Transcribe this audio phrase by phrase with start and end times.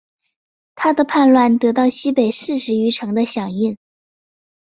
[0.73, 3.77] 他的叛乱得到西北四十余城的响应。